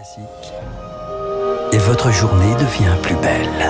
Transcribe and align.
Classique. 0.00 0.54
Et 1.72 1.76
votre 1.76 2.10
journée 2.10 2.54
devient 2.54 2.96
plus 3.02 3.16
belle. 3.16 3.68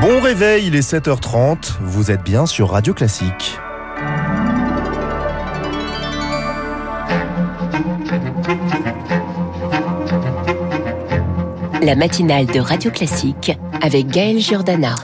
Bon 0.00 0.20
réveil, 0.20 0.68
il 0.68 0.76
est 0.76 0.92
7h30. 0.92 1.72
Vous 1.80 2.12
êtes 2.12 2.22
bien 2.22 2.46
sur 2.46 2.70
Radio 2.70 2.94
Classique. 2.94 3.58
La 11.82 11.96
matinale 11.96 12.46
de 12.46 12.60
Radio 12.60 12.92
Classique 12.92 13.58
avec 13.82 14.06
Gaël 14.06 14.38
Giordana. 14.38 14.94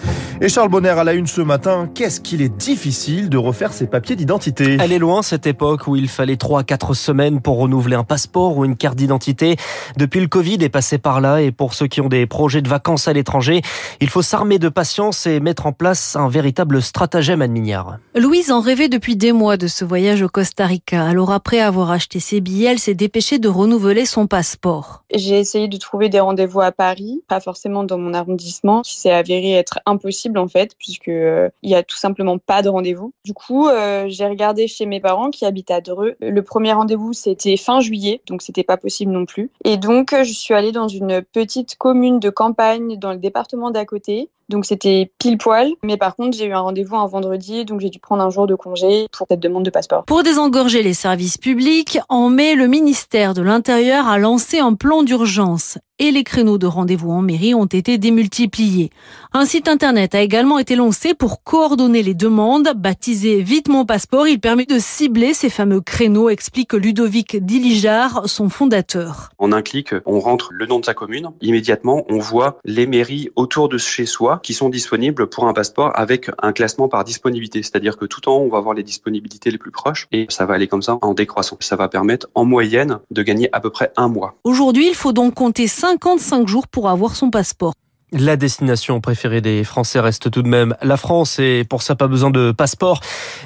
Et 0.40 0.48
Charles 0.48 0.68
Bonner 0.68 0.88
à 0.88 1.04
la 1.04 1.12
une 1.12 1.28
ce 1.28 1.40
matin, 1.40 1.88
qu'est-ce 1.94 2.20
qu'il 2.20 2.42
est 2.42 2.48
difficile 2.48 3.28
de 3.28 3.38
refaire 3.38 3.72
ses 3.72 3.86
papiers 3.86 4.16
d'identité 4.16 4.78
Elle 4.80 4.90
est 4.90 4.98
loin 4.98 5.22
cette 5.22 5.46
époque 5.46 5.86
où 5.86 5.94
il 5.94 6.08
fallait 6.08 6.36
3 6.36 6.64
4 6.64 6.92
semaines 6.92 7.40
pour 7.40 7.58
renouveler 7.58 7.94
un 7.94 8.02
passeport 8.02 8.58
ou 8.58 8.64
une 8.64 8.76
carte 8.76 8.96
d'identité. 8.96 9.56
Depuis 9.96 10.20
le 10.20 10.26
Covid 10.26 10.56
est 10.60 10.70
passé 10.70 10.98
par 10.98 11.20
là 11.20 11.40
et 11.40 11.52
pour 11.52 11.72
ceux 11.72 11.86
qui 11.86 12.00
ont 12.00 12.08
des 12.08 12.26
projets 12.26 12.62
de 12.62 12.68
vacances 12.68 13.06
à 13.06 13.12
l'étranger, 13.12 13.62
il 14.00 14.10
faut 14.10 14.22
s'armer 14.22 14.58
de 14.58 14.68
patience 14.68 15.24
et 15.26 15.38
mettre 15.38 15.66
en 15.66 15.72
place 15.72 16.16
un 16.16 16.28
véritable 16.28 16.82
stratagème 16.82 17.40
à 17.40 17.46
Mignard. 17.46 17.98
Louise 18.16 18.50
en 18.50 18.60
rêvait 18.60 18.88
depuis 18.88 19.14
des 19.14 19.30
mois 19.32 19.56
de 19.56 19.68
ce 19.68 19.84
voyage 19.84 20.20
au 20.22 20.28
Costa 20.28 20.66
Rica. 20.66 21.04
Alors 21.06 21.30
après 21.30 21.60
avoir 21.60 21.92
acheté 21.92 22.18
ses 22.18 22.40
billets, 22.40 22.72
elle 22.72 22.80
s'est 22.80 22.94
dépêchée 22.94 23.38
de 23.38 23.48
renouveler 23.48 24.04
son 24.04 24.26
passeport. 24.26 25.04
J'ai 25.14 25.38
essayé 25.38 25.68
de 25.68 25.76
trouver 25.76 26.08
des 26.08 26.18
rendez-vous 26.18 26.60
à 26.60 26.72
Paris, 26.72 27.22
pas 27.28 27.38
forcément 27.38 27.84
dans 27.84 27.98
mon 27.98 28.14
arrondissement, 28.14 28.82
qui 28.82 28.98
s'est 28.98 29.12
avéré 29.12 29.52
être 29.52 29.78
impossible 29.86 30.23
en 30.38 30.48
fait, 30.48 30.72
puisque 30.78 31.08
euh, 31.08 31.48
il 31.62 31.70
y 31.70 31.74
a 31.74 31.82
tout 31.82 31.96
simplement 31.96 32.38
pas 32.38 32.62
de 32.62 32.68
rendez-vous. 32.68 33.12
Du 33.24 33.34
coup, 33.34 33.68
euh, 33.68 34.06
j'ai 34.08 34.26
regardé 34.26 34.68
chez 34.68 34.86
mes 34.86 35.00
parents 35.00 35.30
qui 35.30 35.44
habitent 35.44 35.70
à 35.70 35.80
Dreux. 35.80 36.16
Le 36.20 36.42
premier 36.42 36.72
rendez-vous 36.72 37.12
c'était 37.12 37.56
fin 37.56 37.80
juillet, 37.80 38.20
donc 38.26 38.42
c'était 38.42 38.62
pas 38.62 38.76
possible 38.76 39.12
non 39.12 39.26
plus. 39.26 39.50
Et 39.64 39.76
donc 39.76 40.14
je 40.14 40.32
suis 40.32 40.54
allée 40.54 40.72
dans 40.72 40.88
une 40.88 41.22
petite 41.22 41.76
commune 41.76 42.20
de 42.20 42.30
campagne 42.30 42.96
dans 42.96 43.12
le 43.12 43.18
département 43.18 43.70
d'à 43.70 43.84
côté. 43.84 44.30
Donc 44.48 44.66
c'était 44.66 45.10
pile 45.18 45.38
poil, 45.38 45.70
mais 45.82 45.96
par 45.96 46.16
contre 46.16 46.36
j'ai 46.36 46.46
eu 46.46 46.52
un 46.52 46.60
rendez-vous 46.60 46.96
un 46.96 47.06
vendredi, 47.06 47.64
donc 47.64 47.80
j'ai 47.80 47.90
dû 47.90 47.98
prendre 47.98 48.22
un 48.22 48.30
jour 48.30 48.46
de 48.46 48.54
congé 48.54 49.06
pour 49.16 49.26
cette 49.28 49.40
demande 49.40 49.64
de 49.64 49.70
passeport. 49.70 50.04
Pour 50.04 50.22
désengorger 50.22 50.82
les 50.82 50.94
services 50.94 51.38
publics, 51.38 51.98
en 52.08 52.28
mai, 52.28 52.54
le 52.54 52.66
ministère 52.66 53.34
de 53.34 53.42
l'Intérieur 53.42 54.08
a 54.08 54.18
lancé 54.18 54.58
un 54.58 54.74
plan 54.74 55.02
d'urgence 55.02 55.78
et 55.98 56.10
les 56.10 56.24
créneaux 56.24 56.58
de 56.58 56.66
rendez-vous 56.66 57.10
en 57.10 57.22
mairie 57.22 57.54
ont 57.54 57.66
été 57.66 57.98
démultipliés. 57.98 58.90
Un 59.32 59.44
site 59.44 59.68
internet 59.68 60.14
a 60.14 60.22
également 60.22 60.58
été 60.58 60.74
lancé 60.74 61.14
pour 61.14 61.42
coordonner 61.44 62.02
les 62.02 62.14
demandes. 62.14 62.72
Baptisé 62.74 63.42
Vite 63.42 63.68
mon 63.68 63.84
passeport, 63.84 64.26
il 64.26 64.40
permet 64.40 64.66
de 64.66 64.78
cibler 64.78 65.34
ces 65.34 65.50
fameux 65.50 65.80
créneaux, 65.80 66.30
explique 66.30 66.72
Ludovic 66.72 67.36
Dilijard, 67.36 68.28
son 68.28 68.48
fondateur. 68.48 69.30
En 69.38 69.52
un 69.52 69.62
clic, 69.62 69.94
on 70.04 70.18
rentre 70.18 70.48
le 70.52 70.66
nom 70.66 70.80
de 70.80 70.84
sa 70.84 70.94
commune. 70.94 71.30
Immédiatement, 71.40 72.04
on 72.08 72.18
voit 72.18 72.58
les 72.64 72.86
mairies 72.86 73.30
autour 73.36 73.68
de 73.68 73.78
chez 73.78 74.06
soi 74.06 74.33
qui 74.42 74.54
sont 74.54 74.68
disponibles 74.68 75.28
pour 75.28 75.46
un 75.46 75.52
passeport 75.52 75.92
avec 75.94 76.30
un 76.42 76.52
classement 76.52 76.88
par 76.88 77.04
disponibilité. 77.04 77.62
C'est-à-dire 77.62 77.96
que 77.96 78.04
tout 78.04 78.28
en 78.28 78.36
haut, 78.36 78.46
on 78.46 78.48
va 78.48 78.60
voir 78.60 78.74
les 78.74 78.82
disponibilités 78.82 79.50
les 79.50 79.58
plus 79.58 79.70
proches 79.70 80.06
et 80.12 80.26
ça 80.28 80.46
va 80.46 80.54
aller 80.54 80.68
comme 80.68 80.82
ça 80.82 80.98
en 81.02 81.14
décroissant. 81.14 81.56
Ça 81.60 81.76
va 81.76 81.88
permettre 81.88 82.28
en 82.34 82.44
moyenne 82.44 82.98
de 83.10 83.22
gagner 83.22 83.48
à 83.52 83.60
peu 83.60 83.70
près 83.70 83.92
un 83.96 84.08
mois. 84.08 84.36
Aujourd'hui, 84.44 84.88
il 84.88 84.94
faut 84.94 85.12
donc 85.12 85.34
compter 85.34 85.66
55 85.66 86.48
jours 86.48 86.68
pour 86.68 86.88
avoir 86.88 87.16
son 87.16 87.30
passeport. 87.30 87.74
La 88.12 88.36
destination 88.36 89.00
préférée 89.00 89.40
des 89.40 89.64
Français 89.64 89.98
reste 89.98 90.30
tout 90.30 90.42
de 90.42 90.48
même 90.48 90.76
la 90.82 90.96
France 90.96 91.38
et 91.40 91.64
pour 91.68 91.82
ça 91.82 91.96
pas 91.96 92.06
besoin 92.06 92.30
de 92.30 92.52
passeport. 92.52 93.00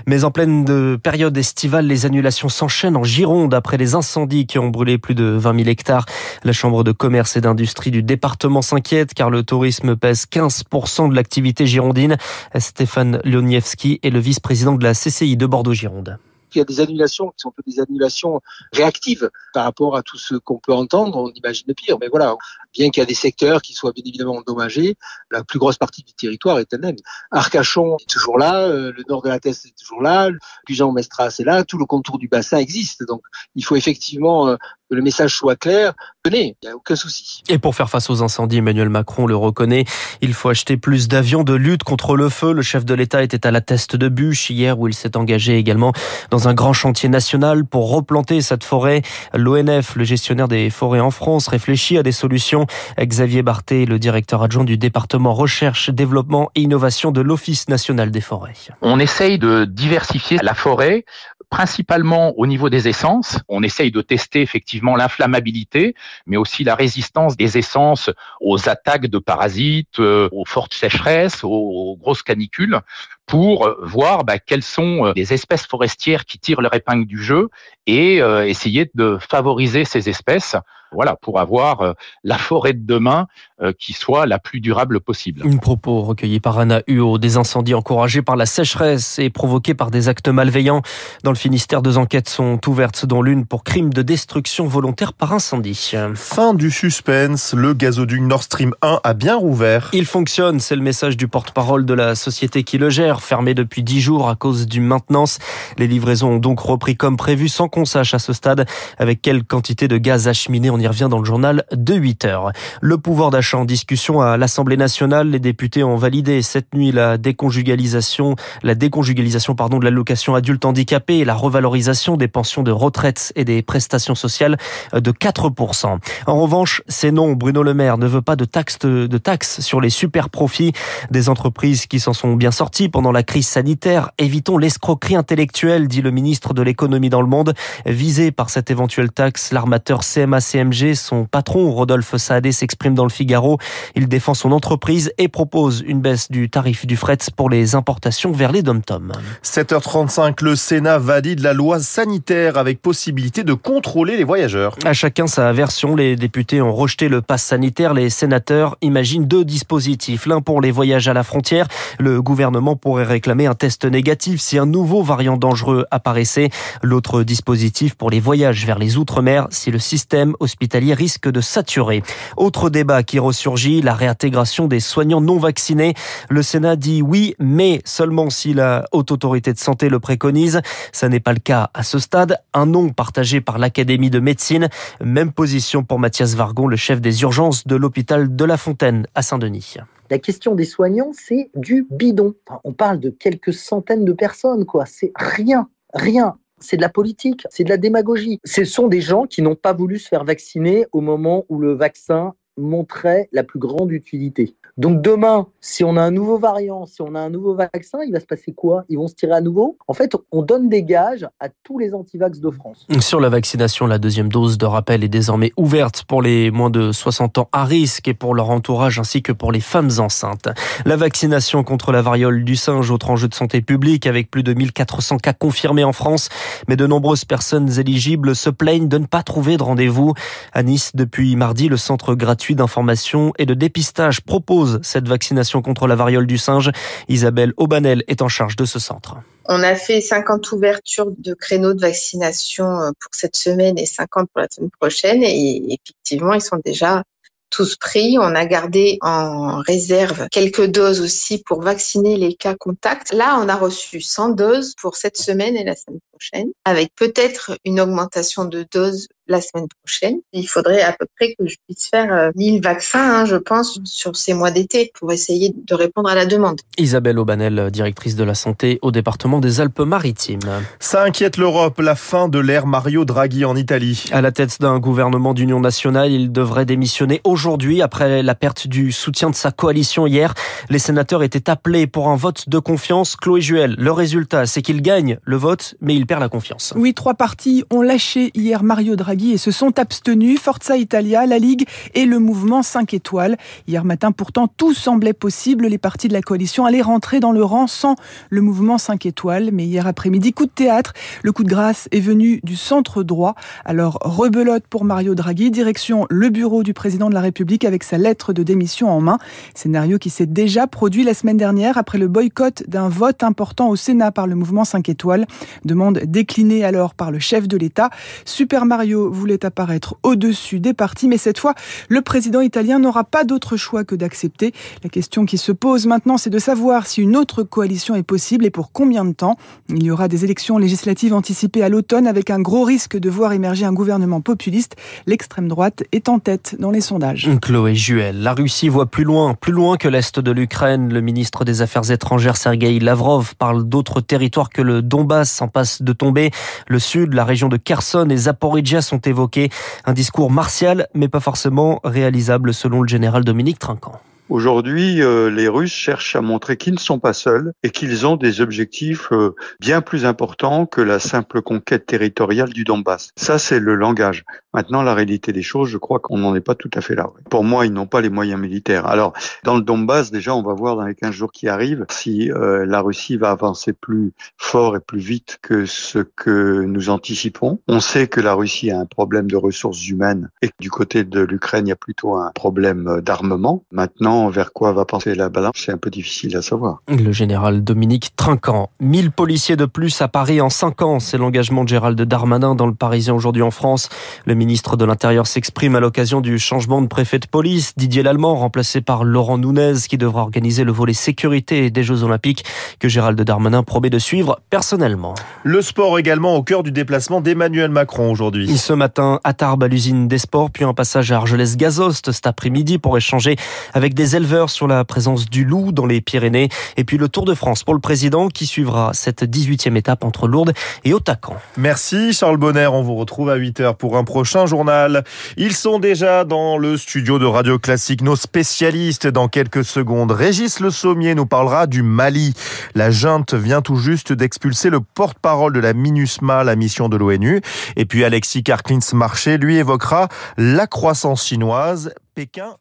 Mais 0.06 0.24
en 0.24 0.30
pleine 0.30 0.64
de 0.64 0.98
période 1.02 1.36
estivale, 1.38 1.86
les 1.86 2.04
annulations 2.04 2.48
s'enchaînent 2.48 2.96
en 2.96 3.04
Gironde 3.04 3.54
après 3.54 3.76
les 3.78 3.94
incendies 3.94 4.46
qui 4.46 4.58
ont 4.58 4.68
brûlé 4.68 4.98
plus 4.98 5.14
de 5.14 5.24
20 5.24 5.56
000 5.58 5.68
hectares. 5.68 6.06
La 6.44 6.52
Chambre 6.52 6.84
de 6.84 6.92
commerce 6.92 7.36
et 7.36 7.40
d'industrie 7.40 7.90
du 7.90 8.02
département 8.02 8.60
s'inquiète 8.60 9.14
car 9.14 9.30
le 9.30 9.42
tourisme 9.42 9.96
pèse 9.96 10.26
15% 10.30 11.08
de 11.08 11.14
l'activité 11.14 11.66
girondine. 11.66 12.16
Stéphane 12.58 13.20
Leoniewski 13.24 14.00
est 14.02 14.10
le 14.10 14.18
vice-président 14.18 14.74
de 14.74 14.84
la 14.84 14.92
CCI 14.92 15.36
de 15.36 15.46
Bordeaux-Gironde 15.46 16.18
il 16.54 16.58
y 16.58 16.60
a 16.60 16.64
des 16.64 16.80
annulations 16.80 17.28
qui 17.28 17.38
sont 17.38 17.52
des 17.66 17.80
annulations 17.80 18.40
réactives 18.72 19.30
par 19.52 19.64
rapport 19.64 19.96
à 19.96 20.02
tout 20.02 20.16
ce 20.16 20.34
qu'on 20.36 20.58
peut 20.58 20.72
entendre. 20.72 21.16
On 21.16 21.30
imagine 21.30 21.72
pire, 21.74 21.98
mais 22.00 22.08
voilà. 22.08 22.36
Bien 22.74 22.90
qu'il 22.90 23.00
y 23.00 23.02
a 23.02 23.06
des 23.06 23.14
secteurs 23.14 23.62
qui 23.62 23.72
soient 23.72 23.92
bien 23.92 24.04
évidemment 24.06 24.36
endommagés, 24.36 24.96
la 25.30 25.42
plus 25.44 25.58
grosse 25.58 25.76
partie 25.76 26.02
du 26.02 26.12
territoire 26.12 26.58
est 26.58 26.72
indemne. 26.74 26.96
Arcachon 27.30 27.96
est 28.00 28.08
toujours 28.08 28.38
là, 28.38 28.66
euh, 28.66 28.92
le 28.96 29.04
nord 29.08 29.22
de 29.22 29.28
la 29.28 29.40
Teste 29.40 29.66
est 29.66 29.78
toujours 29.78 30.02
là, 30.02 30.30
Gujan-Mestras 30.68 31.36
est 31.38 31.44
là, 31.44 31.64
tout 31.64 31.78
le 31.78 31.86
contour 31.86 32.18
du 32.18 32.28
bassin 32.28 32.58
existe. 32.58 33.04
Donc, 33.06 33.22
il 33.54 33.64
faut 33.64 33.76
effectivement 33.76 34.48
euh, 34.48 34.56
que 34.90 34.94
le 34.94 35.02
message 35.02 35.34
soit 35.34 35.56
clair. 35.56 35.92
Venez, 36.24 36.56
il 36.62 36.66
n'y 36.66 36.72
a 36.72 36.76
aucun 36.76 36.96
souci. 36.96 37.42
Et 37.48 37.58
pour 37.58 37.74
faire 37.74 37.88
face 37.90 38.10
aux 38.10 38.22
incendies, 38.22 38.58
Emmanuel 38.58 38.88
Macron 38.88 39.26
le 39.26 39.36
reconnaît, 39.36 39.84
il 40.20 40.34
faut 40.34 40.48
acheter 40.48 40.76
plus 40.76 41.08
d'avions 41.08 41.44
de 41.44 41.54
lutte 41.54 41.84
contre 41.84 42.16
le 42.16 42.28
feu. 42.28 42.52
Le 42.52 42.62
chef 42.62 42.84
de 42.84 42.94
l'État 42.94 43.22
était 43.22 43.46
à 43.46 43.50
la 43.50 43.60
teste 43.60 43.96
de 43.96 44.08
bûche 44.08 44.50
hier 44.50 44.78
où 44.78 44.88
il 44.88 44.94
s'est 44.94 45.16
engagé 45.16 45.56
également 45.56 45.92
dans 46.30 46.48
un 46.48 46.54
grand 46.54 46.72
chantier 46.72 47.08
national 47.08 47.64
pour 47.64 47.90
replanter 47.90 48.40
cette 48.40 48.64
forêt. 48.64 49.02
L'ONF, 49.34 49.94
le 49.96 50.04
gestionnaire 50.04 50.48
des 50.48 50.70
forêts 50.70 51.00
en 51.00 51.10
France, 51.10 51.48
réfléchit 51.48 51.98
à 51.98 52.02
des 52.02 52.12
solutions. 52.12 52.57
Xavier 52.98 53.42
Barthé, 53.42 53.86
le 53.86 53.98
directeur 53.98 54.42
adjoint 54.42 54.64
du 54.64 54.78
département 54.78 55.34
recherche, 55.34 55.90
développement 55.90 56.50
et 56.54 56.62
innovation 56.62 57.10
de 57.10 57.20
l'Office 57.20 57.68
national 57.68 58.10
des 58.10 58.20
forêts. 58.20 58.54
On 58.82 58.98
essaye 58.98 59.38
de 59.38 59.64
diversifier 59.64 60.38
la 60.42 60.54
forêt 60.54 61.04
principalement 61.50 62.38
au 62.38 62.46
niveau 62.46 62.68
des 62.68 62.88
essences. 62.88 63.38
On 63.48 63.62
essaye 63.62 63.90
de 63.90 64.02
tester 64.02 64.42
effectivement 64.42 64.96
l'inflammabilité, 64.96 65.94
mais 66.26 66.36
aussi 66.36 66.64
la 66.64 66.74
résistance 66.74 67.36
des 67.36 67.56
essences 67.58 68.10
aux 68.40 68.68
attaques 68.68 69.06
de 69.06 69.18
parasites, 69.18 70.00
euh, 70.00 70.28
aux 70.32 70.44
fortes 70.44 70.74
sécheresses, 70.74 71.42
aux 71.44 71.96
grosses 71.98 72.22
canicules, 72.22 72.80
pour 73.28 73.76
voir 73.82 74.24
bah, 74.24 74.38
quelles 74.38 74.62
sont 74.64 75.12
les 75.14 75.32
espèces 75.32 75.66
forestières 75.66 76.24
qui 76.24 76.38
tirent 76.38 76.60
leur 76.60 76.74
épingle 76.74 77.06
du 77.06 77.22
jeu 77.22 77.48
et 77.86 78.20
euh, 78.20 78.46
essayer 78.46 78.90
de 78.94 79.18
favoriser 79.20 79.84
ces 79.84 80.08
espèces 80.08 80.56
voilà, 80.92 81.16
pour 81.16 81.38
avoir 81.38 81.82
euh, 81.82 81.92
la 82.24 82.38
forêt 82.38 82.72
de 82.72 82.84
demain 82.84 83.26
euh, 83.60 83.72
qui 83.78 83.92
soit 83.92 84.26
la 84.26 84.38
plus 84.38 84.60
durable 84.60 85.00
possible. 85.00 85.42
Une 85.44 85.60
propos 85.60 86.02
recueilli 86.02 86.40
par 86.40 86.58
Anna 86.58 86.82
Huot, 86.88 87.18
des 87.18 87.36
incendies 87.36 87.74
encouragés 87.74 88.22
par 88.22 88.36
la 88.36 88.46
sécheresse 88.46 89.18
et 89.18 89.30
provoqués 89.30 89.74
par 89.74 89.90
des 89.90 90.08
actes 90.08 90.28
malveillants. 90.28 90.82
Dans 91.24 91.30
le 91.30 91.36
Finistère, 91.36 91.82
deux 91.82 91.98
enquêtes 91.98 92.28
sont 92.28 92.60
ouvertes, 92.66 93.04
dont 93.04 93.22
l'une 93.22 93.46
pour 93.46 93.64
crime 93.64 93.92
de 93.92 94.02
destruction 94.02 94.66
volontaire 94.66 95.12
par 95.12 95.32
incendie. 95.32 95.92
Fin 96.14 96.54
du 96.54 96.70
suspense, 96.70 97.54
le 97.54 97.74
gazoduc 97.74 98.20
Nord 98.20 98.42
Stream 98.42 98.74
1 98.82 99.00
a 99.04 99.14
bien 99.14 99.36
rouvert. 99.36 99.90
Il 99.92 100.06
fonctionne, 100.06 100.60
c'est 100.60 100.76
le 100.76 100.82
message 100.82 101.16
du 101.16 101.28
porte-parole 101.28 101.84
de 101.84 101.94
la 101.94 102.14
société 102.14 102.62
qui 102.62 102.78
le 102.78 102.90
gère, 102.90 103.17
fermé 103.22 103.54
depuis 103.54 103.82
dix 103.82 104.00
jours 104.00 104.28
à 104.28 104.36
cause 104.36 104.66
d'une 104.66 104.84
maintenance. 104.84 105.38
Les 105.76 105.86
livraisons 105.86 106.32
ont 106.32 106.38
donc 106.38 106.60
repris 106.60 106.96
comme 106.96 107.16
prévu 107.16 107.48
sans 107.48 107.68
qu'on 107.68 107.84
sache 107.84 108.14
à 108.14 108.18
ce 108.18 108.32
stade 108.32 108.66
avec 108.98 109.22
quelle 109.22 109.44
quantité 109.44 109.88
de 109.88 109.98
gaz 109.98 110.28
acheminé 110.28 110.70
on 110.70 110.78
y 110.78 110.86
revient 110.86 111.08
dans 111.10 111.18
le 111.18 111.24
journal 111.24 111.64
de 111.72 111.94
8 111.94 112.24
heures. 112.24 112.52
Le 112.80 112.98
pouvoir 112.98 113.30
d'achat 113.30 113.58
en 113.58 113.64
discussion 113.64 114.20
à 114.20 114.36
l'Assemblée 114.36 114.76
nationale. 114.76 115.30
Les 115.30 115.38
députés 115.38 115.84
ont 115.84 115.96
validé 115.96 116.42
cette 116.42 116.74
nuit 116.74 116.92
la 116.92 117.18
déconjugalisation, 117.18 118.36
la 118.62 118.74
déconjugalisation, 118.74 119.54
pardon, 119.54 119.78
de 119.78 119.84
l'allocation 119.84 120.34
adulte 120.34 120.64
handicapé 120.64 121.18
et 121.18 121.24
la 121.24 121.34
revalorisation 121.34 122.16
des 122.16 122.28
pensions 122.28 122.62
de 122.62 122.70
retraite 122.70 123.32
et 123.36 123.44
des 123.44 123.62
prestations 123.62 124.14
sociales 124.14 124.56
de 124.92 125.12
4%. 125.12 125.98
En 126.26 126.40
revanche, 126.40 126.82
c'est 126.88 127.10
non. 127.10 127.32
Bruno 127.32 127.62
Le 127.62 127.74
Maire 127.74 127.98
ne 127.98 128.06
veut 128.06 128.22
pas 128.22 128.36
de 128.36 128.44
taxes, 128.44 128.78
de 128.80 129.18
taxes 129.18 129.60
sur 129.60 129.80
les 129.80 129.90
super 129.90 130.30
profits 130.30 130.72
des 131.10 131.28
entreprises 131.28 131.86
qui 131.86 132.00
s'en 132.00 132.12
sont 132.12 132.34
bien 132.34 132.50
sorties 132.50 132.88
pendant 132.88 133.07
la 133.12 133.22
crise 133.22 133.48
sanitaire. 133.48 134.10
Évitons 134.18 134.58
l'escroquerie 134.58 135.16
intellectuelle, 135.16 135.88
dit 135.88 136.02
le 136.02 136.10
ministre 136.10 136.54
de 136.54 136.62
l'économie 136.62 137.10
dans 137.10 137.22
le 137.22 137.28
monde. 137.28 137.54
Visé 137.86 138.30
par 138.32 138.50
cette 138.50 138.70
éventuelle 138.70 139.10
taxe, 139.10 139.52
l'armateur 139.52 140.00
CMA-CMG 140.02 140.94
son 140.94 141.24
patron, 141.24 141.70
Rodolphe 141.70 142.16
Saadé, 142.16 142.52
s'exprime 142.52 142.94
dans 142.94 143.04
le 143.04 143.10
Figaro. 143.10 143.58
Il 143.94 144.08
défend 144.08 144.34
son 144.34 144.52
entreprise 144.52 145.12
et 145.18 145.28
propose 145.28 145.82
une 145.86 146.00
baisse 146.00 146.30
du 146.30 146.50
tarif 146.50 146.86
du 146.86 146.96
fret 146.96 147.18
pour 147.36 147.50
les 147.50 147.74
importations 147.74 148.32
vers 148.32 148.52
les 148.52 148.62
dom-tom. 148.62 149.12
7h35, 149.42 150.42
le 150.42 150.56
Sénat 150.56 150.98
valide 150.98 151.40
la 151.40 151.52
loi 151.52 151.80
sanitaire 151.80 152.56
avec 152.58 152.80
possibilité 152.80 153.44
de 153.44 153.54
contrôler 153.54 154.16
les 154.16 154.24
voyageurs. 154.24 154.76
À 154.84 154.92
chacun 154.92 155.26
sa 155.26 155.52
version, 155.52 155.96
les 155.96 156.16
députés 156.16 156.60
ont 156.60 156.72
rejeté 156.72 157.08
le 157.08 157.22
pass 157.22 157.42
sanitaire. 157.42 157.94
Les 157.94 158.10
sénateurs 158.10 158.76
imaginent 158.82 159.26
deux 159.26 159.44
dispositifs. 159.44 160.26
L'un 160.26 160.40
pour 160.40 160.60
les 160.60 160.70
voyages 160.70 161.08
à 161.08 161.14
la 161.14 161.22
frontière. 161.22 161.66
Le 161.98 162.22
gouvernement 162.22 162.76
pourrait 162.76 162.97
réclamer 163.04 163.46
un 163.46 163.54
test 163.54 163.84
négatif 163.84 164.40
si 164.40 164.58
un 164.58 164.66
nouveau 164.66 165.02
variant 165.02 165.36
dangereux 165.36 165.86
apparaissait. 165.90 166.50
L'autre 166.82 167.22
dispositif 167.22 167.94
pour 167.94 168.10
les 168.10 168.20
voyages 168.20 168.66
vers 168.66 168.78
les 168.78 168.96
Outre-mer 168.96 169.46
si 169.50 169.70
le 169.70 169.78
système 169.78 170.34
hospitalier 170.40 170.94
risque 170.94 171.28
de 171.28 171.40
saturer. 171.40 172.02
Autre 172.36 172.70
débat 172.70 173.02
qui 173.02 173.18
ressurgit, 173.18 173.82
la 173.82 173.94
réintégration 173.94 174.66
des 174.66 174.80
soignants 174.80 175.20
non 175.20 175.38
vaccinés. 175.38 175.94
Le 176.28 176.42
Sénat 176.42 176.76
dit 176.76 177.02
oui, 177.02 177.34
mais 177.38 177.80
seulement 177.84 178.30
si 178.30 178.54
la 178.54 178.84
haute 178.92 179.10
autorité 179.10 179.52
de 179.52 179.58
santé 179.58 179.88
le 179.88 180.00
préconise. 180.00 180.60
Ça 180.92 181.08
n'est 181.08 181.20
pas 181.20 181.32
le 181.32 181.40
cas 181.40 181.70
à 181.74 181.82
ce 181.82 181.98
stade. 181.98 182.38
Un 182.54 182.66
nom 182.66 182.90
partagé 182.90 183.40
par 183.40 183.58
l'Académie 183.58 184.10
de 184.10 184.20
médecine. 184.20 184.68
Même 185.02 185.32
position 185.32 185.84
pour 185.84 185.98
Mathias 185.98 186.34
Vargon, 186.34 186.66
le 186.66 186.76
chef 186.76 187.00
des 187.00 187.22
urgences 187.22 187.66
de 187.66 187.76
l'hôpital 187.76 188.34
de 188.34 188.44
La 188.44 188.56
Fontaine 188.56 189.06
à 189.14 189.22
Saint-Denis. 189.22 189.76
La 190.10 190.18
question 190.18 190.54
des 190.54 190.64
soignants, 190.64 191.10
c'est 191.12 191.50
du 191.54 191.86
bidon. 191.90 192.34
on 192.64 192.72
parle 192.72 192.98
de 192.98 193.10
quelques 193.10 193.52
centaines 193.52 194.04
de 194.04 194.12
personnes, 194.12 194.64
quoi. 194.64 194.86
C'est 194.86 195.12
rien, 195.14 195.68
rien. 195.92 196.38
C'est 196.60 196.76
de 196.76 196.82
la 196.82 196.88
politique, 196.88 197.46
c'est 197.50 197.64
de 197.64 197.68
la 197.68 197.76
démagogie. 197.76 198.40
Ce 198.44 198.64
sont 198.64 198.88
des 198.88 199.00
gens 199.00 199.26
qui 199.26 199.42
n'ont 199.42 199.54
pas 199.54 199.72
voulu 199.72 199.98
se 199.98 200.08
faire 200.08 200.24
vacciner 200.24 200.86
au 200.92 201.00
moment 201.00 201.44
où 201.48 201.58
le 201.58 201.74
vaccin 201.74 202.34
montrait 202.58 203.28
la 203.32 203.44
plus 203.44 203.58
grande 203.58 203.92
utilité. 203.92 204.54
Donc 204.76 205.02
demain, 205.02 205.48
si 205.60 205.82
on 205.82 205.96
a 205.96 206.02
un 206.02 206.12
nouveau 206.12 206.38
variant, 206.38 206.86
si 206.86 207.02
on 207.02 207.16
a 207.16 207.20
un 207.20 207.30
nouveau 207.30 207.54
vaccin, 207.54 207.98
il 208.06 208.12
va 208.12 208.20
se 208.20 208.26
passer 208.26 208.52
quoi? 208.52 208.84
Ils 208.88 208.96
vont 208.96 209.08
se 209.08 209.14
tirer 209.14 209.32
à 209.32 209.40
nouveau? 209.40 209.76
En 209.88 209.92
fait, 209.94 210.14
on 210.30 210.42
donne 210.42 210.68
des 210.68 210.84
gages 210.84 211.26
à 211.40 211.48
tous 211.64 211.78
les 211.78 211.94
antivax 211.94 212.38
de 212.38 212.50
France. 212.50 212.86
Sur 213.00 213.18
la 213.18 213.28
vaccination, 213.28 213.88
la 213.88 213.98
deuxième 213.98 214.28
dose 214.28 214.56
de 214.56 214.66
rappel 214.66 215.02
est 215.02 215.08
désormais 215.08 215.52
ouverte 215.56 216.04
pour 216.04 216.22
les 216.22 216.52
moins 216.52 216.70
de 216.70 216.92
60 216.92 217.38
ans 217.38 217.48
à 217.50 217.64
risque 217.64 218.06
et 218.06 218.14
pour 218.14 218.36
leur 218.36 218.50
entourage 218.50 219.00
ainsi 219.00 219.20
que 219.20 219.32
pour 219.32 219.50
les 219.50 219.60
femmes 219.60 219.90
enceintes. 219.98 220.48
La 220.84 220.96
vaccination 220.96 221.64
contre 221.64 221.90
la 221.90 222.00
variole 222.00 222.44
du 222.44 222.54
singe, 222.54 222.92
autre 222.92 223.10
enjeu 223.10 223.26
de 223.26 223.34
santé 223.34 223.60
publique 223.62 224.06
avec 224.06 224.30
plus 224.30 224.44
de 224.44 224.54
1400 224.54 225.18
cas 225.18 225.32
confirmés 225.32 225.84
en 225.84 225.92
France, 225.92 226.28
mais 226.68 226.76
de 226.76 226.86
nombreuses 226.86 227.24
personnes 227.24 227.80
éligibles 227.80 228.36
se 228.36 228.50
plaignent 228.50 228.88
de 228.88 228.98
ne 228.98 229.06
pas 229.06 229.24
trouver 229.24 229.56
de 229.56 229.62
rendez-vous. 229.64 230.14
À 230.52 230.62
Nice, 230.62 230.92
depuis 230.94 231.34
mardi, 231.34 231.68
le 231.68 231.76
centre 231.76 232.14
gratuit 232.14 232.47
d'information 232.54 233.32
et 233.38 233.46
de 233.46 233.54
dépistage 233.54 234.20
propose 234.20 234.80
cette 234.82 235.08
vaccination 235.08 235.62
contre 235.62 235.86
la 235.86 235.96
variole 235.96 236.26
du 236.26 236.38
singe. 236.38 236.70
Isabelle 237.08 237.52
Aubanel 237.56 238.04
est 238.08 238.22
en 238.22 238.28
charge 238.28 238.56
de 238.56 238.64
ce 238.64 238.78
centre. 238.78 239.16
On 239.50 239.62
a 239.62 239.74
fait 239.74 240.00
50 240.00 240.52
ouvertures 240.52 241.10
de 241.16 241.32
créneaux 241.32 241.72
de 241.72 241.80
vaccination 241.80 242.66
euh, 242.66 242.90
pour 243.00 243.10
cette 243.12 243.36
semaine 243.36 243.78
et 243.78 243.86
50 243.86 244.28
pour 244.30 244.42
la 244.42 244.48
semaine 244.50 244.70
prochaine. 244.78 245.22
Et 245.22 245.78
effectivement, 245.80 246.34
ils 246.34 246.42
sont 246.42 246.60
déjà 246.62 247.02
tous 247.50 247.76
pris. 247.76 248.18
On 248.18 248.34
a 248.34 248.44
gardé 248.44 248.98
en 249.00 249.60
réserve 249.60 250.28
quelques 250.30 250.66
doses 250.66 251.00
aussi 251.00 251.42
pour 251.42 251.62
vacciner 251.62 252.16
les 252.16 252.34
cas 252.34 252.54
contacts. 252.54 253.12
Là, 253.12 253.38
on 253.42 253.48
a 253.48 253.56
reçu 253.56 254.00
100 254.00 254.30
doses 254.30 254.74
pour 254.80 254.96
cette 254.96 255.16
semaine 255.16 255.56
et 255.56 255.64
la 255.64 255.76
semaine 255.76 256.00
prochaine, 256.12 256.50
avec 256.64 256.94
peut-être 256.94 257.58
une 257.64 257.80
augmentation 257.80 258.44
de 258.44 258.66
doses 258.70 259.08
la 259.28 259.40
semaine 259.40 259.66
prochaine. 259.82 260.18
Il 260.32 260.48
faudrait 260.48 260.82
à 260.82 260.92
peu 260.92 261.06
près 261.16 261.34
que 261.38 261.46
je 261.46 261.56
puisse 261.66 261.88
faire 261.88 262.30
1000 262.34 262.56
euh, 262.56 262.60
vaccins, 262.62 263.20
hein, 263.20 263.24
je 263.26 263.36
pense, 263.36 263.78
sur 263.84 264.16
ces 264.16 264.34
mois 264.34 264.50
d'été 264.50 264.90
pour 264.98 265.12
essayer 265.12 265.54
de 265.54 265.74
répondre 265.74 266.08
à 266.08 266.14
la 266.14 266.26
demande. 266.26 266.60
Isabelle 266.78 267.18
Aubanel, 267.18 267.70
directrice 267.70 268.16
de 268.16 268.24
la 268.24 268.34
santé 268.34 268.78
au 268.82 268.90
département 268.90 269.40
des 269.40 269.60
Alpes-Maritimes. 269.60 270.40
Ça 270.80 271.02
inquiète 271.02 271.36
l'Europe, 271.36 271.78
la 271.80 271.94
fin 271.94 272.28
de 272.28 272.38
l'ère 272.38 272.66
Mario 272.66 273.04
Draghi 273.04 273.44
en 273.44 273.56
Italie. 273.56 274.04
À 274.12 274.20
la 274.20 274.32
tête 274.32 274.60
d'un 274.60 274.78
gouvernement 274.78 275.34
d'union 275.34 275.60
nationale, 275.60 276.10
il 276.10 276.32
devrait 276.32 276.64
démissionner 276.64 277.20
aujourd'hui 277.24 277.82
après 277.82 278.22
la 278.22 278.34
perte 278.34 278.66
du 278.66 278.92
soutien 278.92 279.30
de 279.30 279.34
sa 279.34 279.50
coalition 279.50 280.06
hier. 280.06 280.34
Les 280.70 280.78
sénateurs 280.78 281.22
étaient 281.22 281.50
appelés 281.50 281.86
pour 281.86 282.08
un 282.08 282.16
vote 282.16 282.48
de 282.48 282.58
confiance. 282.58 283.16
Chloé 283.16 283.40
Juel, 283.40 283.74
le 283.78 283.92
résultat, 283.92 284.46
c'est 284.46 284.62
qu'il 284.62 284.82
gagne 284.82 285.18
le 285.22 285.36
vote, 285.36 285.74
mais 285.80 285.94
il 285.94 286.06
perd 286.06 286.20
la 286.20 286.28
confiance. 286.28 286.72
Oui, 286.76 286.94
trois 286.94 287.14
partis 287.14 287.64
ont 287.70 287.82
lâché 287.82 288.30
hier 288.34 288.62
Mario 288.62 288.96
Draghi 288.96 289.17
et 289.26 289.36
se 289.36 289.50
sont 289.50 289.78
abstenus. 289.78 290.38
Forza 290.38 290.76
Italia, 290.76 291.26
la 291.26 291.38
Ligue 291.38 291.66
et 291.94 292.06
le 292.06 292.18
mouvement 292.18 292.62
5 292.62 292.94
étoiles. 292.94 293.36
Hier 293.66 293.84
matin, 293.84 294.12
pourtant, 294.12 294.48
tout 294.48 294.72
semblait 294.74 295.12
possible. 295.12 295.66
Les 295.66 295.78
partis 295.78 296.08
de 296.08 296.12
la 296.12 296.22
coalition 296.22 296.64
allaient 296.64 296.82
rentrer 296.82 297.20
dans 297.20 297.32
le 297.32 297.42
rang 297.42 297.66
sans 297.66 297.96
le 298.30 298.40
mouvement 298.40 298.78
5 298.78 299.06
étoiles. 299.06 299.50
Mais 299.52 299.64
hier 299.64 299.86
après-midi, 299.86 300.32
coup 300.32 300.46
de 300.46 300.50
théâtre. 300.50 300.92
Le 301.22 301.32
coup 301.32 301.44
de 301.44 301.48
grâce 301.48 301.88
est 301.90 302.00
venu 302.00 302.40
du 302.44 302.56
centre 302.56 303.02
droit. 303.02 303.34
Alors, 303.64 303.98
rebelote 304.02 304.64
pour 304.68 304.84
Mario 304.84 305.14
Draghi, 305.14 305.50
direction 305.50 306.06
le 306.08 306.28
bureau 306.28 306.62
du 306.62 306.74
président 306.74 307.08
de 307.08 307.14
la 307.14 307.20
République 307.20 307.64
avec 307.64 307.82
sa 307.82 307.98
lettre 307.98 308.32
de 308.32 308.42
démission 308.42 308.88
en 308.90 309.00
main. 309.00 309.18
Scénario 309.54 309.98
qui 309.98 310.10
s'est 310.10 310.26
déjà 310.26 310.66
produit 310.66 311.04
la 311.04 311.14
semaine 311.14 311.36
dernière 311.36 311.78
après 311.78 311.98
le 311.98 312.08
boycott 312.08 312.62
d'un 312.68 312.88
vote 312.88 313.22
important 313.22 313.68
au 313.68 313.76
Sénat 313.76 314.12
par 314.12 314.26
le 314.26 314.34
mouvement 314.34 314.64
5 314.64 314.88
étoiles. 314.88 315.26
Demande 315.64 316.00
déclinée 316.04 316.64
alors 316.64 316.94
par 316.94 317.10
le 317.10 317.18
chef 317.18 317.48
de 317.48 317.56
l'État. 317.56 317.90
Super 318.24 318.64
Mario 318.64 319.07
voulait 319.08 319.44
apparaître 319.44 319.96
au-dessus 320.02 320.60
des 320.60 320.74
partis, 320.74 321.08
mais 321.08 321.18
cette 321.18 321.38
fois, 321.38 321.54
le 321.88 322.00
président 322.00 322.40
italien 322.40 322.78
n'aura 322.78 323.04
pas 323.04 323.24
d'autre 323.24 323.56
choix 323.56 323.84
que 323.84 323.94
d'accepter. 323.94 324.52
La 324.82 324.90
question 324.90 325.26
qui 325.26 325.38
se 325.38 325.52
pose 325.52 325.86
maintenant, 325.86 326.18
c'est 326.18 326.30
de 326.30 326.38
savoir 326.38 326.86
si 326.86 327.02
une 327.02 327.16
autre 327.16 327.42
coalition 327.42 327.94
est 327.94 328.02
possible 328.02 328.44
et 328.44 328.50
pour 328.50 328.72
combien 328.72 329.04
de 329.04 329.12
temps. 329.12 329.36
Il 329.68 329.82
y 329.82 329.90
aura 329.90 330.08
des 330.08 330.24
élections 330.24 330.58
législatives 330.58 331.14
anticipées 331.14 331.62
à 331.62 331.68
l'automne 331.68 332.06
avec 332.06 332.30
un 332.30 332.40
gros 332.40 332.64
risque 332.64 332.96
de 332.96 333.10
voir 333.10 333.32
émerger 333.32 333.64
un 333.64 333.72
gouvernement 333.72 334.20
populiste. 334.20 334.76
L'extrême 335.06 335.48
droite 335.48 335.82
est 335.92 336.08
en 336.08 336.18
tête 336.18 336.56
dans 336.58 336.70
les 336.70 336.80
sondages. 336.80 337.28
Chloé 337.42 337.74
Juel, 337.74 338.22
la 338.22 338.34
Russie 338.34 338.68
voit 338.68 338.86
plus 338.86 339.04
loin, 339.04 339.34
plus 339.34 339.52
loin 339.52 339.76
que 339.76 339.88
l'Est 339.88 340.18
de 340.18 340.30
l'Ukraine. 340.30 340.92
Le 340.92 341.00
ministre 341.00 341.44
des 341.44 341.62
Affaires 341.62 341.90
étrangères 341.90 342.36
Sergei 342.36 342.78
Lavrov 342.78 343.34
parle 343.36 343.64
d'autres 343.64 344.00
territoires 344.00 344.50
que 344.50 344.62
le 344.62 344.82
Donbass 344.82 345.40
en 345.42 345.48
passe 345.48 345.82
de 345.82 345.92
tomber. 345.92 346.30
Le 346.66 346.78
sud, 346.78 347.14
la 347.14 347.24
région 347.24 347.48
de 347.48 347.56
Kherson 347.56 348.08
et 348.10 348.16
Zaporizhia 348.16 348.82
sont 348.82 348.97
évoqué 349.04 349.50
un 349.84 349.92
discours 349.92 350.30
martial, 350.30 350.88
mais 350.94 351.08
pas 351.08 351.20
forcément 351.20 351.80
réalisable 351.84 352.54
selon 352.54 352.82
le 352.82 352.88
général 352.88 353.24
Dominique 353.24 353.58
Trinquant. 353.58 354.00
Aujourd'hui, 354.28 355.02
euh, 355.02 355.30
les 355.30 355.48
Russes 355.48 355.72
cherchent 355.72 356.14
à 356.14 356.20
montrer 356.20 356.58
qu'ils 356.58 356.74
ne 356.74 356.78
sont 356.78 356.98
pas 356.98 357.14
seuls 357.14 357.52
et 357.62 357.70
qu'ils 357.70 358.06
ont 358.06 358.16
des 358.16 358.42
objectifs 358.42 359.10
euh, 359.10 359.34
bien 359.58 359.80
plus 359.80 360.04
importants 360.04 360.66
que 360.66 360.82
la 360.82 360.98
simple 360.98 361.40
conquête 361.40 361.86
territoriale 361.86 362.50
du 362.50 362.64
Donbass. 362.64 363.10
Ça, 363.16 363.38
c'est 363.38 363.58
le 363.58 363.74
langage. 363.74 364.24
Maintenant, 364.52 364.82
la 364.82 364.92
réalité 364.92 365.32
des 365.32 365.42
choses, 365.42 365.70
je 365.70 365.78
crois 365.78 365.98
qu'on 365.98 366.18
n'en 366.18 366.34
est 366.34 366.42
pas 366.42 366.54
tout 366.54 366.70
à 366.74 366.82
fait 366.82 366.94
là. 366.94 367.08
Pour 367.30 367.42
moi, 367.42 367.64
ils 367.64 367.72
n'ont 367.72 367.86
pas 367.86 368.02
les 368.02 368.10
moyens 368.10 368.40
militaires. 368.40 368.86
Alors, 368.86 369.14
dans 369.44 369.56
le 369.56 369.62
Donbass, 369.62 370.10
déjà, 370.10 370.34
on 370.34 370.42
va 370.42 370.52
voir 370.52 370.76
dans 370.76 370.84
les 370.84 370.94
15 370.94 371.12
jours 371.12 371.32
qui 371.32 371.48
arrivent 371.48 371.86
si 371.90 372.30
euh, 372.30 372.66
la 372.66 372.80
Russie 372.80 373.16
va 373.16 373.30
avancer 373.30 373.72
plus 373.72 374.12
fort 374.36 374.76
et 374.76 374.80
plus 374.80 375.00
vite 375.00 375.38
que 375.40 375.64
ce 375.64 376.00
que 376.00 376.64
nous 376.64 376.90
anticipons. 376.90 377.60
On 377.66 377.80
sait 377.80 378.08
que 378.08 378.20
la 378.20 378.34
Russie 378.34 378.70
a 378.70 378.78
un 378.78 378.86
problème 378.86 379.30
de 379.30 379.36
ressources 379.36 379.88
humaines 379.88 380.28
et 380.42 380.48
que 380.48 380.54
du 380.60 380.70
côté 380.70 381.04
de 381.04 381.20
l'Ukraine, 381.20 381.66
il 381.66 381.70
y 381.70 381.72
a 381.72 381.76
plutôt 381.76 382.16
un 382.16 382.30
problème 382.32 383.00
d'armement. 383.00 383.64
Maintenant, 383.70 384.17
vers 384.26 384.52
quoi 384.52 384.72
va 384.72 384.84
penser 384.84 385.14
la 385.14 385.28
balance, 385.28 385.52
c'est 385.54 385.72
un 385.72 385.78
peu 385.78 385.90
difficile 385.90 386.36
à 386.36 386.42
savoir. 386.42 386.82
Le 386.88 387.12
général 387.12 387.62
Dominique 387.62 388.16
Trinquant. 388.16 388.70
1000 388.80 389.12
policiers 389.12 389.56
de 389.56 389.64
plus 389.64 390.02
à 390.02 390.08
Paris 390.08 390.40
en 390.40 390.50
5 390.50 390.82
ans, 390.82 390.98
c'est 390.98 391.16
l'engagement 391.16 391.62
de 391.62 391.68
Gérald 391.68 392.00
Darmanin 392.00 392.54
dans 392.54 392.66
le 392.66 392.74
Parisien 392.74 393.14
aujourd'hui 393.14 393.42
en 393.42 393.50
France. 393.50 393.88
Le 394.26 394.34
ministre 394.34 394.76
de 394.76 394.84
l'Intérieur 394.84 395.26
s'exprime 395.26 395.76
à 395.76 395.80
l'occasion 395.80 396.20
du 396.20 396.38
changement 396.38 396.82
de 396.82 396.88
préfet 396.88 397.18
de 397.18 397.26
police. 397.26 397.74
Didier 397.76 398.02
Lallemand, 398.02 398.34
remplacé 398.34 398.80
par 398.80 399.04
Laurent 399.04 399.38
Nunez, 399.38 399.74
qui 399.88 399.98
devra 399.98 400.22
organiser 400.22 400.64
le 400.64 400.72
volet 400.72 400.92
sécurité 400.92 401.70
des 401.70 401.82
Jeux 401.82 402.02
Olympiques, 402.02 402.44
que 402.80 402.88
Gérald 402.88 403.20
Darmanin 403.20 403.62
promet 403.62 403.90
de 403.90 403.98
suivre 403.98 404.40
personnellement. 404.50 405.14
Le 405.44 405.62
sport 405.62 405.98
également 405.98 406.34
au 406.34 406.42
cœur 406.42 406.62
du 406.62 406.72
déplacement 406.72 407.20
d'Emmanuel 407.20 407.70
Macron 407.70 408.10
aujourd'hui. 408.10 408.56
Ce 408.56 408.72
matin, 408.72 409.20
à 409.24 409.34
Tarbes, 409.34 409.62
à 409.62 409.68
l'usine 409.68 410.08
des 410.08 410.18
sports, 410.18 410.50
puis 410.50 410.64
un 410.64 410.74
passage 410.74 411.12
à 411.12 411.16
Argelès-Gazost 411.16 412.10
cet 412.12 412.26
après-midi 412.26 412.78
pour 412.78 412.96
échanger 412.96 413.36
avec 413.74 413.94
des 413.94 414.07
éleveurs 414.16 414.50
sur 414.50 414.66
la 414.66 414.84
présence 414.84 415.26
du 415.26 415.44
loup 415.44 415.72
dans 415.72 415.86
les 415.86 416.00
Pyrénées. 416.00 416.48
Et 416.76 416.84
puis 416.84 416.98
le 416.98 417.08
Tour 417.08 417.24
de 417.24 417.34
France 417.34 417.64
pour 417.64 417.74
le 417.74 417.80
président 417.80 418.28
qui 418.28 418.46
suivra 418.46 418.90
cette 418.94 419.22
18e 419.22 419.76
étape 419.76 420.04
entre 420.04 420.28
Lourdes 420.28 420.52
et 420.84 420.94
Otacan. 420.94 421.36
Merci 421.56 422.12
Charles 422.12 422.36
Bonner. 422.36 422.66
On 422.66 422.82
vous 422.82 422.94
retrouve 422.94 423.30
à 423.30 423.38
8h 423.38 423.76
pour 423.76 423.96
un 423.96 424.04
prochain 424.04 424.46
journal. 424.46 425.04
Ils 425.36 425.54
sont 425.54 425.78
déjà 425.78 426.24
dans 426.24 426.58
le 426.58 426.76
studio 426.76 427.18
de 427.18 427.26
Radio 427.26 427.58
Classique, 427.58 428.02
nos 428.02 428.16
spécialistes 428.16 429.06
dans 429.06 429.28
quelques 429.28 429.64
secondes. 429.64 430.12
Régis 430.12 430.60
Le 430.60 430.70
Sommier 430.70 431.14
nous 431.14 431.26
parlera 431.26 431.66
du 431.66 431.82
Mali. 431.82 432.34
La 432.74 432.90
junte 432.90 433.34
vient 433.34 433.62
tout 433.62 433.76
juste 433.76 434.12
d'expulser 434.12 434.70
le 434.70 434.80
porte-parole 434.80 435.52
de 435.52 435.60
la 435.60 435.72
MINUSMA, 435.72 436.44
la 436.44 436.56
mission 436.56 436.88
de 436.88 436.96
l'ONU. 436.96 437.40
Et 437.76 437.84
puis 437.84 438.04
Alexis 438.04 438.42
Karklins-Marché 438.42 439.38
lui 439.38 439.56
évoquera 439.56 440.08
la 440.36 440.66
croissance 440.66 441.26
chinoise. 441.26 441.92
Pékin 442.14 442.56